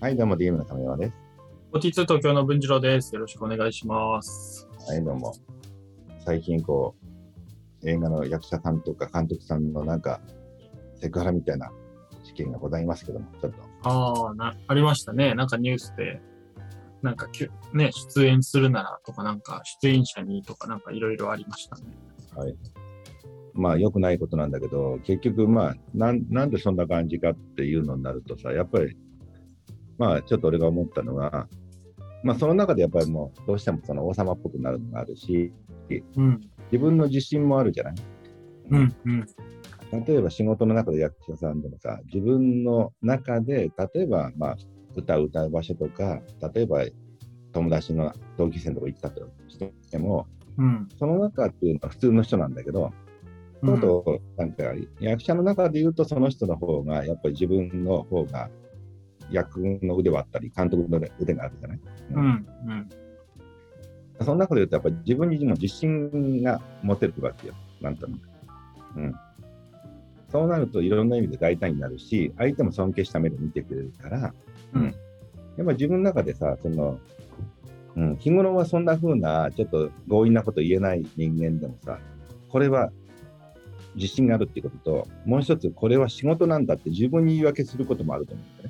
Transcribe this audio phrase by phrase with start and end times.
[0.00, 1.14] はい、どうも、DM の亀山です。
[1.74, 3.14] 42東京の文次郎です。
[3.14, 4.66] よろしくお願いします。
[4.88, 5.34] はい、どうも。
[6.24, 6.94] 最近、こ
[7.82, 10.22] う、映画の役者さんとか監督さんのなんか、
[10.94, 11.70] セクハラみたいな
[12.24, 13.58] 事件がございますけども、ちょっと。
[13.90, 15.34] ああ、な、ありましたね。
[15.34, 16.22] なんかニュースで、
[17.02, 21.82] なんかきゅ、ね、出演するならとか、なんか出演者にとか、なんかいろいろありましたね。
[22.34, 22.56] はい。
[23.52, 28.96] まあ、良くないことなんだけど、結局、まあ、なん、なんでそんな感じかっていうのになるとさ、やっぱり、
[30.00, 31.46] まあ、ちょっと俺が思ったのが、
[32.24, 35.52] まあ、その中でやっぱりもう、どうしてもその王様っぽくなるのがあるし、
[36.16, 36.40] うん、
[36.72, 37.94] 自分の自信もあるじゃない？
[38.70, 39.26] うん、うん、
[40.06, 44.56] 例えば仕事の中で役者さんでもさ、自分の中で、例えば、まあ、
[44.96, 46.22] 歌を歌う場所とか、
[46.54, 46.84] 例えば
[47.52, 49.58] 友達の同級生のとこ行ったとし
[49.90, 50.88] ても、うん。
[50.98, 52.90] その中っていうのは普通の人なんだけど、
[53.62, 53.80] うん。
[53.80, 54.64] とうとうなんか
[55.00, 58.48] 役者の中で言うとその人の方が、やっぱり自分の方が
[59.30, 61.80] 役の腕はあったり、監督の腕があるじゃない？
[62.12, 62.28] うん、う
[62.72, 62.88] ん。
[64.20, 68.20] その中で言うと、やっぱり自分にも自信が持てるわけよ、なんとなく。
[68.96, 69.14] うん。
[70.30, 74.34] そうなると、いろんな意味で大胆になるし、相手も尊敬した目で見てくれるから、
[74.74, 74.94] うん
[75.56, 76.98] やっぱ自分の中でさ、その、
[77.96, 81.98] うん、日頃はそんな風な、ちょっと強引なこと言えない人間でもさ、
[82.48, 82.92] これは
[83.96, 88.69] 自信があるっていうことと、もう一つ、これは仕事なんだって自分に言い訳することもあると思うんだよね。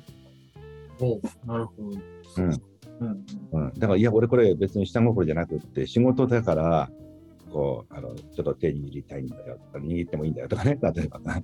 [1.45, 1.89] なるほど。
[2.37, 2.71] うん
[3.01, 6.89] うん、うん、だから、いや、俺これ別に下心じゃなくって、仕事だから、
[7.51, 11.41] こう、あの、ちょっと手握りたいんだよ、握ってもいいんだよとかね、 例えばな。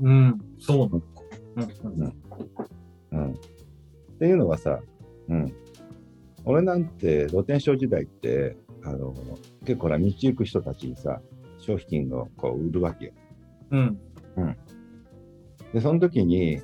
[0.00, 0.08] うん。
[0.08, 1.02] うん、そう。
[1.56, 2.12] うん、うん。
[3.12, 3.32] うん。
[3.32, 3.34] っ
[4.18, 4.80] ていうのはさ、
[5.28, 5.52] うん。
[6.44, 9.12] 俺なんて露天商時代って、あの、
[9.64, 11.20] 結構ほら、道行く人たちにさ、
[11.58, 13.12] 商品をこう売るわけよ。
[13.70, 13.98] うん、
[15.74, 16.60] で、その時に、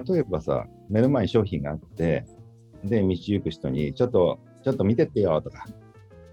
[0.00, 2.24] 例えばさ、目の前に商品があって、
[2.84, 5.66] で、道行く人に、ちょっと、ちょっと見てってよとか、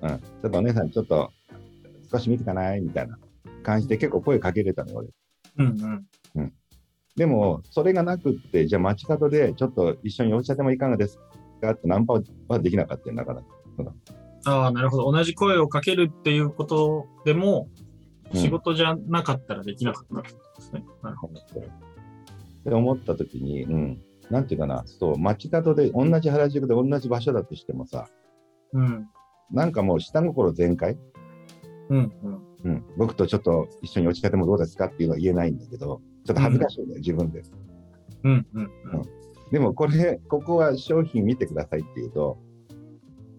[0.02, 1.32] うん、ちょっとお姉さん、ちょっと
[2.12, 3.18] 少し見てかないみたいな
[3.64, 4.98] 感じで結構声かけれたのよ、
[5.58, 5.66] 俺。
[5.66, 6.06] うん、
[6.36, 6.54] うん。
[7.16, 11.20] でも、それがなくって、じゃあ街角でちょっと一緒にお茶でもいかがです
[11.62, 11.72] か？
[11.72, 13.48] ってナンパはできなかったよ、なかなか。
[14.46, 15.12] ああ、なるほど。
[15.12, 17.92] 同じ声をかけるっていうことでも、うん
[18.34, 20.86] 仕事じゃなかったらできなかったってことですね。
[21.04, 21.34] なるほど。
[22.62, 28.08] って思った時に、うん、なんていうかな、そう、街角で同じ原宿で同じ場所だとしてもさ、
[28.74, 29.08] うん、
[29.52, 30.98] なんかもう下心全開？
[31.90, 32.42] うん、うん。
[32.64, 37.42] うん、僕とちょっと一緒にお茶でもどうですかっていうのは言えないんだけど、ちょっと恥ずかしいんだよ、自分で。
[38.24, 38.70] うん、うん、うん。
[39.52, 42.38] でもこれ、ここは商品見てくださいっていうと、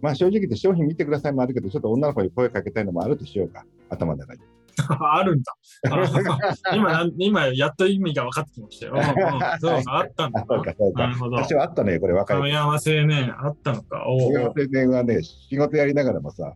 [0.02, 4.40] まあ正直言って商品見てくださいもあるけど、ちょっと女の子に声かけたいのもあるとしようか、頭の中に。
[5.00, 5.54] あるんだ。
[5.90, 8.92] あ今今、やっと意味が分かってきましたよ。
[8.94, 9.04] うんうん
[9.60, 11.02] そうか、あったんだあ、そうか、そうか。
[11.02, 11.36] なるほど。
[11.36, 14.04] 私はあったね、これ若い亀山青年、あったのか。
[14.08, 16.54] お仕うおう事年はね、仕事やりながらもさ、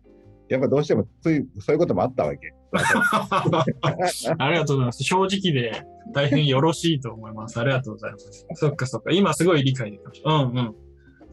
[0.49, 2.53] やっぱどうしてもつい、そういうこともあったわけ。
[4.37, 5.03] ありがとうございます。
[5.03, 7.59] 正直で大変よろしいと思います。
[7.59, 8.47] ありがとうございます。
[8.55, 9.11] そっかそっか。
[9.11, 10.29] 今すごい理解できました。
[10.29, 10.75] うんうん。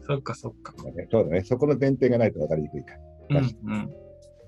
[0.07, 0.73] そっかそっか。
[1.11, 2.93] そうだね、そこの前提がないと分かりにくいか
[3.29, 3.89] うんうん。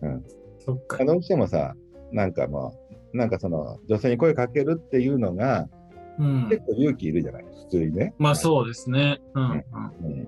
[0.01, 0.23] うん
[0.59, 1.05] そっから。。
[1.05, 1.75] どうしてもさ、
[2.11, 2.73] なんかも
[3.13, 5.67] う、なんかその、女性に声かけるっていうのが、
[6.19, 6.47] うん。
[6.49, 8.13] 結構勇気いるじゃない、普通にね。
[8.17, 9.19] まあそうですね。
[9.33, 9.51] うんうん。
[9.51, 10.27] うん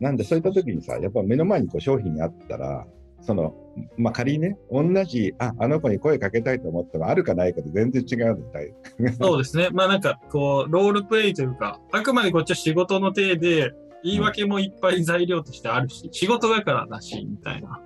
[0.00, 2.86] なんで、そういった時にさ、やっぱ目の前にこう商品があったら、
[3.22, 3.54] その、
[3.96, 8.74] まあ、仮にね、同じ、あ、あの子に声かけたいと思っても、あるかないかで全然違うのだい
[9.20, 9.68] そうですね。
[9.72, 13.72] まあなんか、こう、ロールプレイというか、あくまでこっちは仕事の体で、
[14.06, 17.80] 言い訳もいっぱい材料としてあるし、仕事だからだし、みたいな。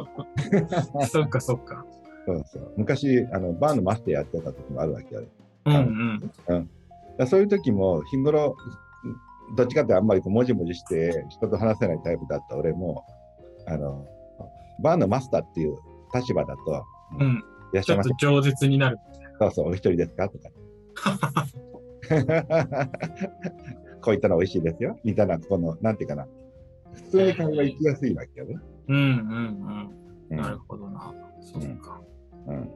[1.06, 1.84] そっかそっか。
[2.26, 2.72] そうそう。
[2.76, 5.22] 昔、あの、バーのマスターやってた時もあるわけよ。
[5.66, 6.20] うんうん。
[6.20, 6.64] だか
[7.18, 8.56] らそういう時も、日頃、
[9.56, 13.04] どっちかってあんまりこうもじもじして人と話せないタイプだった俺も、
[13.66, 14.06] あの、
[14.82, 15.76] バーのマスターっていう
[16.14, 16.84] 立場だと、
[17.18, 17.44] うん。
[17.72, 18.10] いらっしゃいませ。
[18.18, 18.98] ちょっと饒舌になる。
[19.38, 20.28] そうそう、お一人ですか？
[20.30, 20.48] とか。
[24.00, 24.98] こういったの美味しいですよ。
[25.04, 26.26] みたいな、この、なんていうかな。
[26.92, 28.56] 普通に会話行きやすいわけよね。
[28.88, 30.36] うんうんううん。
[30.36, 31.14] んなるほどな。
[31.40, 32.00] そうか。
[32.46, 32.70] うん。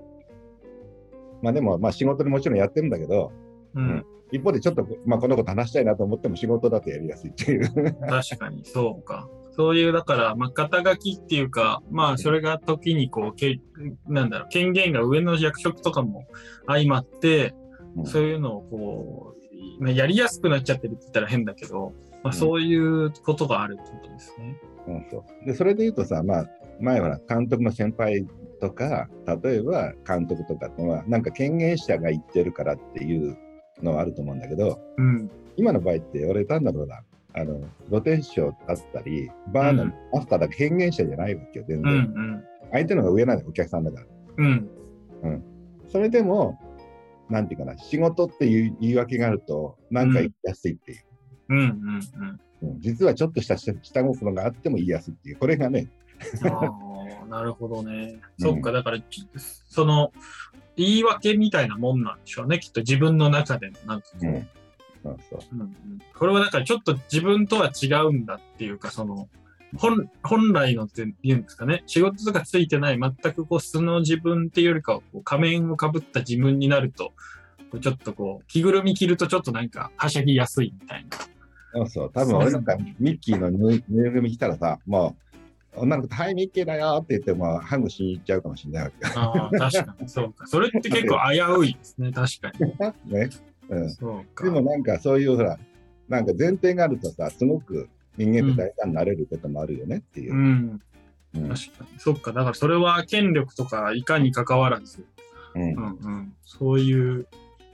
[1.42, 3.32] まあでも、まあ仕事でもちろんやってるんだけど、
[3.74, 4.04] うん。
[4.32, 7.70] 一方でちょっと、まあこのこと話したいなと思っても仕事だとやりやすいっていう。
[8.08, 9.28] 確かに、そうか。
[9.56, 13.60] そういう、だから、まあ、肩書きっていうか、まあ、それが時にこう、け
[14.08, 16.26] なんだろう、権限が上の役職とかも
[16.66, 19.43] 相まって、うんそういうのをこう、
[19.78, 21.92] まあやりやすくなっちゃってるって言ったら変だけど、
[22.22, 24.56] まあ、うんそういうことがあるってことですね。
[24.86, 26.50] うん、そうでそれで言うとさ、まあ、
[26.80, 28.26] 前は監督の先輩
[28.60, 29.08] とか、
[29.42, 33.36] 例えば監督とかってのは、なんか権限者が言ってるからっていう
[33.82, 35.30] のはあると思うんだけど、うん。
[35.56, 37.02] 今の場合って俺単なるほら、
[37.34, 41.86] あの、露天商だったり、バーのマスターだけ変幻者じゃないわけよ、全うん。
[41.86, 42.00] う然。
[42.00, 42.44] ん。
[42.72, 44.06] 相手の方が上なんお客さんだから。
[44.38, 44.68] うん。
[45.88, 46.58] それでも、
[47.34, 51.04] なんていうかな、仕事っていう言い訳があると、なんか言いやすいっていう。
[51.48, 51.58] うん。
[51.58, 51.68] うん。
[52.22, 52.40] うん
[52.78, 55.90] 実はちょっとした下下心があっても言いやすいっていう、これがね、
[56.44, 56.70] あ
[57.22, 58.20] あ、なるほどね。
[58.38, 59.28] そっか、だから、ち
[59.68, 60.12] その、
[60.74, 62.58] 言い訳みたいなもんなんでしょうね。
[62.60, 64.48] きっと自分の中での、なんかこう、うん
[65.02, 65.40] そうそう。
[65.52, 65.76] うんうん
[66.16, 69.28] これはだからちょっと自分とは違うんだっていうか、その、
[69.76, 77.12] 本本来のって言うんですかね、仕事とかついてない、全くこう素の自分っていうよりかは、こう仮面をかぶった自分になると、
[77.80, 81.18] ちょっとこう、着ぐるみ着るとちょっとなんか、はしゃぎやすいみたいな。
[81.74, 82.12] そうそう。
[82.12, 85.16] 多分俺なんかミッキーのぬいぐるみ来たらさ、も
[85.74, 89.12] う、女の子と、はい、ミッキーだよって言っても、ハグしに行っちゃうかもしれないわけよ。
[89.16, 90.46] ああ、確かに、そうか。
[90.46, 92.52] それって結構危ういですね、確か
[93.04, 93.10] に。
[93.12, 93.30] ね。
[93.68, 93.90] うん。
[93.90, 94.44] そうか。
[94.44, 95.58] でもなんかそういうほら、
[96.08, 100.36] なんか前提があるとさ、すごく人間って大胆になれることもあるよねっていうう。
[100.36, 100.80] ん、
[101.34, 101.48] うん。
[101.48, 101.98] 確かに。
[101.98, 105.04] そっか、だからそれは権力とかいかに関わらず、
[105.54, 107.26] うんうんうん、そういう、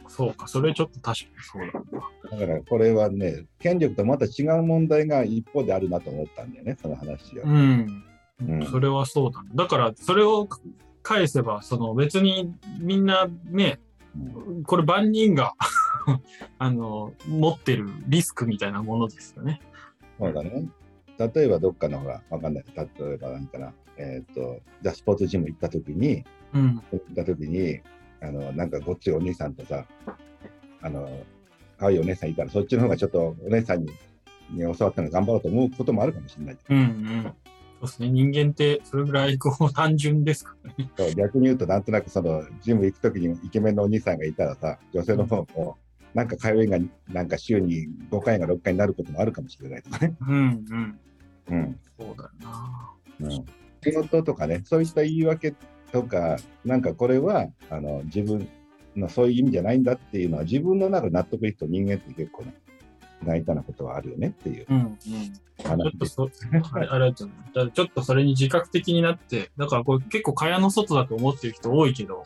[0.08, 1.98] そうか、それちょっと確かにそうだ
[2.32, 2.38] な。
[2.38, 7.42] だからこれはね、権力とまた違う問題が一方であるなと思ったんだよね、その話を。
[7.44, 8.04] うん。
[8.48, 9.50] うんそれはそうだね。
[9.54, 10.48] だから、それを
[11.02, 13.80] 返せば、その別にみんなね、
[14.16, 15.54] うんこれ万人が
[16.58, 19.60] あの、持ってるリスクみたいなものですよね。
[20.20, 20.68] そうだね。
[21.18, 22.64] 例えばどっかのほら、わかんない。
[22.76, 26.24] 例えばなんかな、えっ、と、じゃあスポーツジム行った時に、
[26.54, 26.82] うん。
[26.92, 27.80] 行った時に、
[28.22, 29.86] あの、なんかごっついお兄さんとさ、
[30.82, 31.08] あの、
[31.78, 33.90] 可愛いお姉さんいたら、そっちの方がちょっとお姉さんに
[34.52, 36.58] に教わったの頑張ろうと思うこともあるかもしれない。
[36.68, 37.22] うんうん。
[37.22, 38.10] そうですね。
[38.10, 40.90] 人間ってそれぐらいこう単純ですからね。
[40.96, 45.78] そう逆に言うと、なんとなくその、ジム行く時にイケメンのお兄さんがいたらさ、女性の方も、
[46.14, 46.78] なんか通いが、
[47.08, 50.16] なんか週に5回が6回になることもあるかもしれないとかね。
[50.20, 50.98] うんうん。
[51.48, 51.80] うん。
[51.98, 52.90] そうだよな。
[53.20, 55.54] うん、仕事とかね、そういった言い訳
[55.92, 58.48] とか、なんかこれはあの自分
[58.96, 62.54] のそういう意味じゃないんだっていうのは、自分の中で納得いくと人間って結構ね、
[63.24, 64.96] 大胆なことはあるよねっていううんうん。
[64.96, 66.30] ちょ話っとそ、
[66.90, 67.28] あれちょ
[67.84, 72.24] っとそれに自覚的になって、だからこれ結構蚊帳の外だと思ってる人多いけど、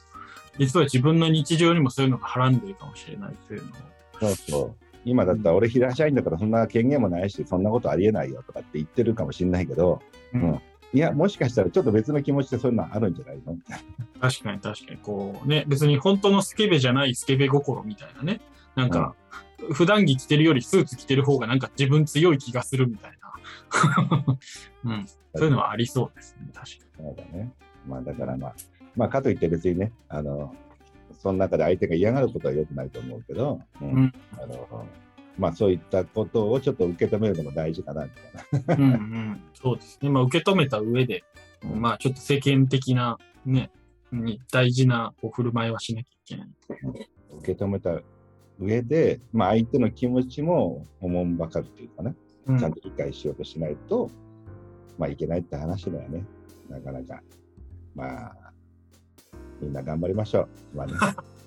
[0.58, 3.74] 実は自分の日常にもそういうのがはらんでるかもしれないというのを。
[4.20, 4.74] そうそう。
[5.04, 10.00] 今だったら俺平社員だからそんな権限もないし、そんなことありえないよとかって言ってるかもしれないけど、
[10.32, 10.60] うん
[10.92, 13.56] いや、もしかしたらちょっと別の気持ちでそういうのあるんじゃないの？
[14.20, 18.40] 確かに確かに、こうね、別に本当のスケベじゃないスケベ心みたいなね。
[18.76, 19.16] なんか、
[19.72, 24.38] 普段着着てるよりスーツ着てる方がなんか自分強い気がするみたいな。
[24.84, 25.06] うん。
[25.34, 27.52] そういうのはありそうですね、確かそうだね。
[27.88, 28.54] まあだからまあ、
[28.96, 30.54] まあかといって別にね、あの、
[31.18, 34.86] その中で相手が嫌がることは良くないと思うけど、うんうんあの
[35.36, 38.10] まあそういったことをちょっと受け止めるのも大事かなみ
[38.62, 38.76] たいな。
[38.76, 38.82] に。
[38.84, 39.42] うんうん。
[39.52, 40.10] そうですね。
[40.10, 41.24] まあ受け止めた上で、
[41.64, 43.70] うんまあちょっと世間的なね、
[44.12, 46.48] に大事なお振る舞いはしなきゃいけない。
[47.38, 48.00] 受け止めた
[48.60, 52.14] 上で、まあ相手の気持ちもおもんばかるというかね、
[52.46, 54.10] うんちゃんと理解しようとしないと、
[54.98, 56.24] まあいけないって話だよね。
[56.68, 57.20] なかなか。
[57.94, 58.43] まあ、
[59.60, 60.76] みんな頑張りましょう。
[60.76, 60.94] まあね。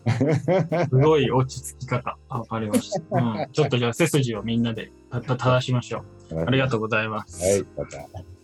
[0.90, 2.18] すごい落ち着き方。
[2.30, 3.18] あわかりました。
[3.18, 3.48] うん。
[3.52, 6.40] ちょっとじゃあ背筋をみんなでたた正しましょう。
[6.48, 7.44] ありがとうございます。
[7.44, 8.37] はい、また。